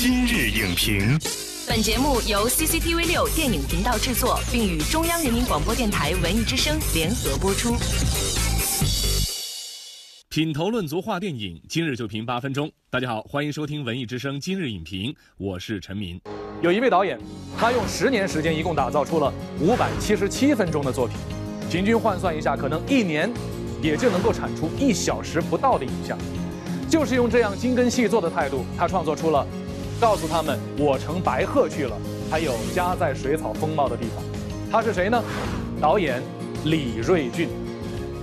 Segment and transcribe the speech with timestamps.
[0.00, 1.18] 今日影评，
[1.66, 7.74] 本节目由 CCTV 六电影频道制作，并与中央人民广播电台文艺之声联合播出。
[10.28, 12.70] 品头论足话电影，今日就评八分钟。
[12.88, 16.20] 大家好，欢迎收听文艺之声今日影评，我是陈明。
[16.62, 17.18] 有一位导演，
[17.58, 21.16] 他用十年时间，一共打造出了五百七十七分钟的作品，
[21.68, 23.28] 平均换算一下，可能一年
[23.82, 26.16] 也就能够产出一小时不到的影像。
[26.88, 29.44] 就是用这样精耕细作的态度，他创作出了
[30.00, 31.96] 《告诉他们我乘白鹤去了》，
[32.30, 34.22] 还有《家在水草丰茂的地方》。
[34.70, 35.20] 他是谁呢？
[35.80, 36.22] 导演
[36.64, 37.48] 李瑞俊。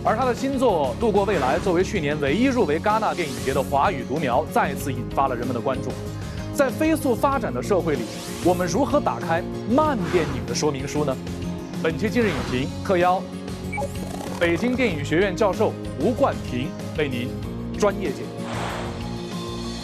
[0.03, 5.89] 而他的新作《度过未来》作为去年唯一入围戛纳电影节的华语独苗，再次引发了人们的关注。
[6.53, 8.03] 在飞速发展的社会里，
[8.45, 11.13] 我们如何打开慢电影的说明书呢？
[11.83, 13.21] 本期今日影评特邀
[14.39, 17.27] 北京电影学院教授吴冠廷为您
[17.77, 18.34] 专业解读。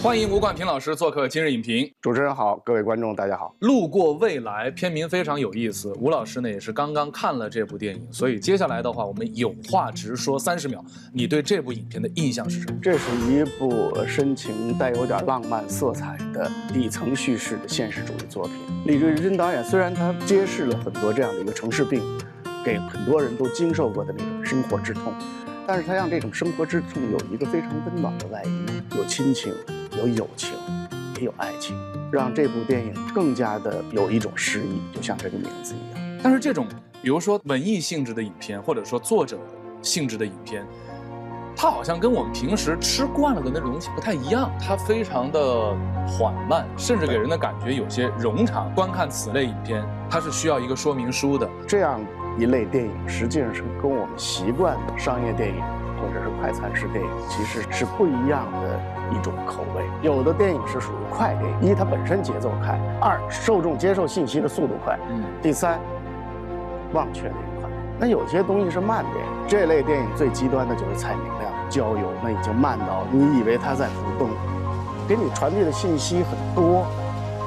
[0.01, 1.87] 欢迎吴冠平老师做客今日影评。
[2.01, 3.55] 主持人好，各位观众大家好。
[3.59, 10.83] 路过未来片名非常有意思，吴老师呢也是刚刚看了这部电影，所以接下来的话我们有话直说三十秒。
[11.13, 12.79] 你对这部影片的印象是什么？
[12.81, 18.55] 这是一部深情带有点浪漫色彩的底层叙事的现实主义作品。
[18.87, 22.01] 李瑞军导演虽然他揭示了很多这样的一个城市病，
[22.65, 25.13] 给很多人都经受过的那种生活之痛，
[25.67, 29.53] 但是他让这种生活之痛有一个非常温暖的外衣，有亲情。
[29.97, 30.51] 有友情，
[31.17, 31.75] 也有爱情，
[32.11, 36.19] 让这部电影更加的有一种诗意，就像这个名字一样。
[36.23, 36.65] 但是这种，
[37.01, 39.37] 比如说文艺性质的影片，或者说作者
[39.81, 40.65] 性质的影片，
[41.55, 45.75] 它好像跟我们平时吃惯了的那种东西不太一样，它非常的
[46.07, 48.73] 缓慢，甚至给人的感觉有些冗长。
[48.73, 51.49] 观看此类影片，它是需要一个说明书的。
[51.67, 51.99] 这样
[52.39, 55.61] 一类电影，实际上是跟我们习惯的商业电影
[56.41, 58.79] 快餐式电影，其实是不一样的。
[59.11, 65.77] 一种口味，有的电影是属于快电影，一它本身节奏快，二受众接受信息的速度快，嗯，第三
[66.93, 67.69] 忘却那一快。
[67.99, 74.29] 那有些东西是慢电影，这类电影最极端的就是蔡明亮《郊游》，那已经慢到你以为他在浮动，
[75.09, 76.85] 给你传递的信息很多，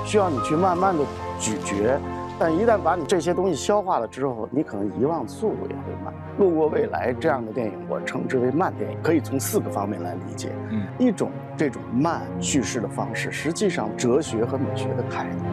[0.04, 1.02] 需要你去慢慢的
[1.40, 1.98] 咀嚼。
[2.36, 6.12] 但一旦把你这些东西消化了之后，你可能遗忘速度也会慢。
[6.36, 10.50] 路过未来这样的电影，我称之为慢电影，可以从四个方面来理解。
[10.70, 15.44] 嗯，一种这种慢叙事的方式，实际上哲学和美学的态度。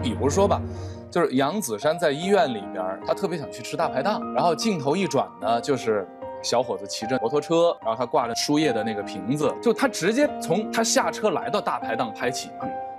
[0.00, 0.62] 比如说吧，
[1.10, 6.06] 就是杨子姗在医院里边，他特别想去吃大排档，然后镜头一转呢，就是
[6.40, 12.50] 小伙子骑着摩托车，然后他挂着输液的那个瓶子，就他直接从他下车来到大排档拍起。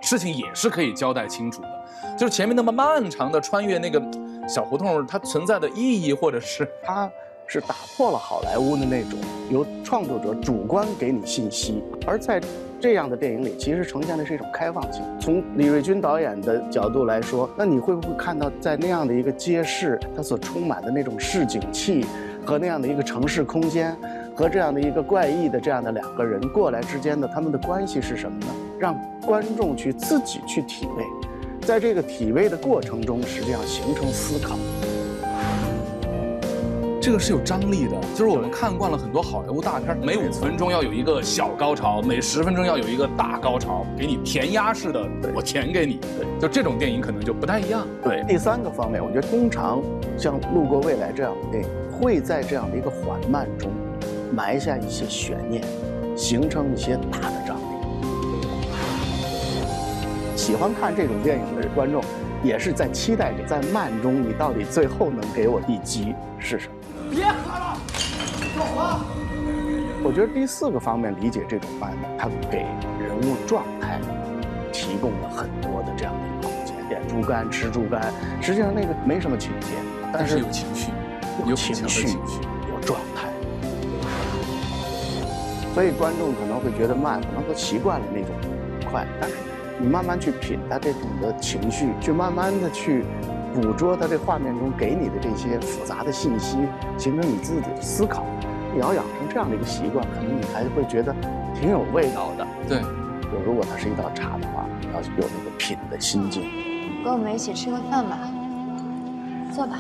[0.04, 1.70] 事情也是可以交代清楚的，
[2.18, 4.02] 就是前面那么漫长的穿越那个
[4.48, 7.10] 小胡同，它存在的意义，或者是它
[7.48, 9.18] 是打破了好莱坞的那种
[9.50, 12.42] 由创作者主观给你信息，而在
[12.82, 15.02] 这样的电影里，其实呈现的是一种开放性。
[15.22, 22.06] 从李瑞军导演的角度来说，那你会不会看到在那样的一个街市，它所充满的那种市井气，
[22.46, 23.98] 和那样的一个城市空间，
[24.36, 28.48] 和这样的一个怪异的这样的两个人过来之间的他们的关系是什么呢？
[28.84, 31.06] 让观众去自己去体味，
[31.62, 34.58] 在这个体味的过程中，实际上形成思考。
[37.00, 46.02] 这个是有张力的，就是我们看惯了很多好莱坞大片，每五分钟要有一个小高潮，每十分钟要有一个大高潮，给你填鸭式的，我填给你。
[46.20, 47.88] 对，就这种电影可能就不太一样。
[48.04, 49.82] 对，第三个方面，我觉得通常
[50.18, 53.72] 像《路过未来》这样的电影，会在这样的一个缓慢中
[54.34, 55.64] 埋下一些悬念，
[56.18, 57.63] 形成一些大的张力。
[60.36, 62.04] 喜欢看这种电影的观众，
[62.44, 66.74] 也是在期待着，在慢中你到底最后能给我一击是什么？
[67.12, 67.78] 别喊了，
[68.58, 69.06] 走了。
[70.04, 72.66] 我觉得第四个方面理解这种慢，它给
[73.00, 74.00] 人物状态
[74.72, 76.76] 提供了很多的这样的一个空间。
[76.90, 78.12] 点猪肝吃猪肝，
[78.42, 79.68] 实际上那个没什么情节，
[80.12, 80.92] 但是有情绪，
[81.46, 82.08] 有情绪，
[82.70, 83.30] 有状态。
[85.74, 88.30] 所以观众可能会觉得慢，可能都习惯了那种
[88.92, 89.36] 快，但是。
[89.80, 93.04] 你慢慢去品他这种的情绪，去慢慢的去
[93.54, 96.58] 捕捉他这画面中给你的这些复杂的信息，
[96.98, 98.26] 形成你自己的思考。
[98.74, 101.14] 你要养成这样的一个习惯，可能你还会觉得
[101.54, 102.48] 挺有味道的。
[102.68, 106.44] 对，就如果它是一道茶的话，要有那个品的心境。
[107.04, 108.18] 跟我们一起吃个饭吧，
[109.54, 109.78] 坐吧。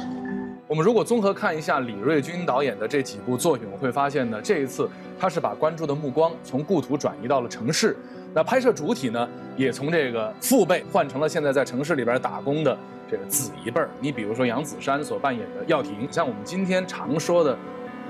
[0.65, 4.89] 我们如果综合看一下李瑞军导演的这几部作品，我会发现呢，这一次
[5.19, 7.97] 他是把关注的目光从故土转移到了城市。
[8.33, 9.27] 那拍摄主体呢，
[9.57, 12.77] 也从这个父辈换成了现在在城市里边打工的
[13.11, 13.89] 这个子一辈儿。
[13.99, 17.57] 你比如说杨子姗所扮演的耀庭，像我们今天常说的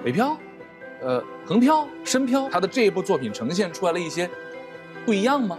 [0.06, 0.38] 北漂，
[1.02, 4.30] 呃，横漂、深漂，他的这一部作品呈现出来了一些
[5.06, 5.58] 不一样吗？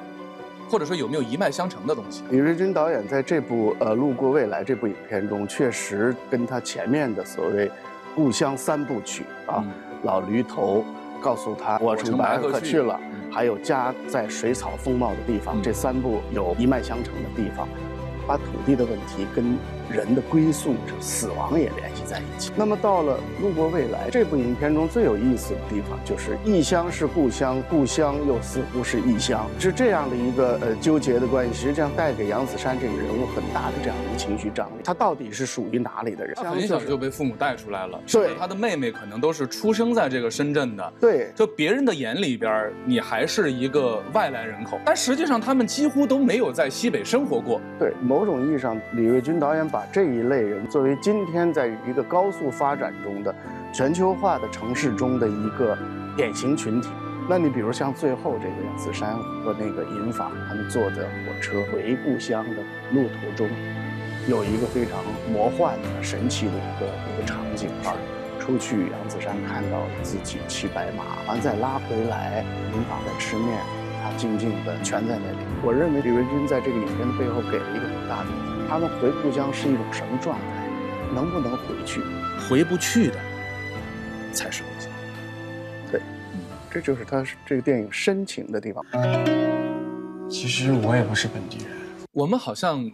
[0.70, 2.22] 或者说有没有一脉相承的东西？
[2.30, 7.70] 李瑞军导演在这部呃《路过未来》这部影片中，确实跟他前面的所谓
[8.14, 9.70] “故乡三部曲”啊，嗯
[10.02, 10.84] 老驴头
[11.20, 17.68] 告诉他我乘乘白鹤白鹤去去了，嗯还有家在水草丰茂的地方，嗯这三部有一脉相承的地方，
[18.26, 19.56] 把土地的问题跟
[19.90, 22.52] 人的归宿、死亡也联系在一起。
[22.56, 34.82] 那么到了《路过未来》这部影片中最有意思的地方，就是异乡是故乡，故乡又似乎是异乡，是这样的一个呃纠结的关系，实际上带给杨子姗这个人物很大的这样一个情绪张力。
[34.84, 36.34] 他到底是属于哪里的人？
[36.36, 40.92] 他很小就被父母带出来了，对甚至他的妹妹可能都是出生在这个深圳的。
[41.00, 47.60] 对就别人的眼里边，你还是一个外来人口，但实际上他们几乎都没有在西北生活过。
[47.78, 53.34] 对，某种意义上，李瑞军导演把这一类人作为今天在一个高速发展中的
[53.72, 55.76] 全球化的城市中的一个
[56.16, 56.90] 典型群体。
[57.28, 62.62] 那你比如像最后这个杨子姗和那个银发，他们坐着火车回故乡的
[62.92, 63.48] 路途中，
[64.28, 67.90] 有一个非常魔幻的、神奇的一个一个场景啊。
[68.38, 73.58] 出去，杨子姗看到了自己骑白马，完再拉回来，银发在吃面，
[74.04, 75.38] 他静静的蜷在那里。
[75.64, 80.44] 我认为李瑞军在这个影片的背后给了一个很大的，他们回故乡是一种什么状态？
[81.14, 82.00] 能不能回去？
[82.48, 83.14] 回不去的
[84.32, 84.90] 才是故乡。
[85.92, 86.00] 对
[86.70, 88.84] 这就是他这个电影深情的地方。
[90.28, 91.68] 其实我也不是本地人，
[92.12, 92.90] 我们好像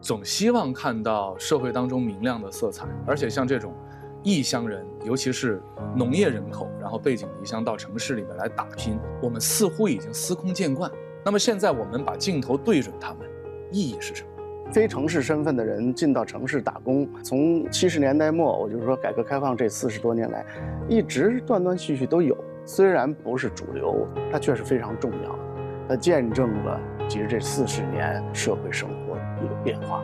[0.00, 3.74] 总希望看到社会当中明亮的色彩，而且像这种
[4.22, 5.60] 异乡人，尤其是
[5.96, 10.88] 农业人口，然后背井离乡到城市里面来打拼，我们似乎已经司空见惯。
[11.24, 13.20] 那么现在我们把镜头对准他们，
[13.72, 14.28] 意义是什么？
[14.72, 20.44] 非城市身份的人进到城市打工，从七十年代末，我就是说改革开放这四十多年来，
[20.88, 22.36] 一直断断续续都有。
[22.66, 25.38] 虽然不是主流，它却是非常重要的。
[25.88, 30.02] 它见证了其实这四十年社会生活的一个变化。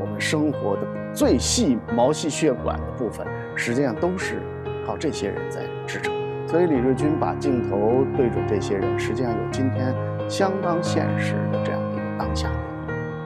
[0.00, 0.82] 我们生活的
[1.14, 3.24] 最细毛细血管的部分，
[3.54, 4.42] 实际上都是
[4.84, 6.12] 靠这些人在支撑。
[6.46, 9.94] 所以李瑞军把镜头对准这些人，实际上有今天
[10.28, 12.50] 相当现实的这样一个当下。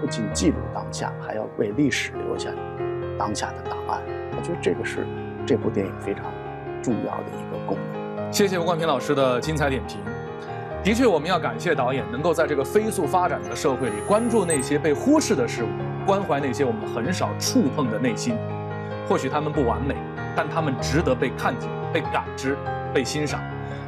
[0.00, 2.50] 不仅记录当下，还要为历史留下
[3.18, 4.00] 当下的档案。
[4.36, 5.06] 我觉得这个是
[5.46, 6.24] 这部电影非常
[6.82, 8.32] 重要的一个功能。
[8.32, 9.98] 谢谢吴冠平老师的精彩点评。
[10.84, 15.68] 的确，我们要感谢导演能够在这个飞速发展的社会里，关注那些被忽视的事物，
[16.06, 18.36] 关怀那些我们很少触碰的内心。
[19.08, 19.96] 或许他们不完美，
[20.36, 22.56] 但他们值得被看见、被感知、
[22.94, 23.40] 被欣赏。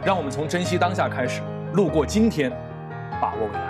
[0.04, 1.42] 让我们从珍惜当下开始，
[1.74, 2.50] 路过今天，
[3.20, 3.69] 把握未来。